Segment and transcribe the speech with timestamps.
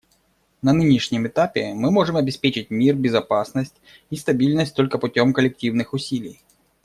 [0.63, 3.75] На нынешнем этапе мы можем обеспечить мир, безопасность
[4.09, 6.41] и стабильность только путем коллективных усилий.